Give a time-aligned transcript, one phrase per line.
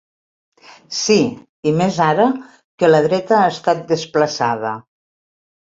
[0.99, 1.17] Sí,
[1.71, 2.25] i més ara
[2.85, 4.77] que la dreta ha estat desplaçada.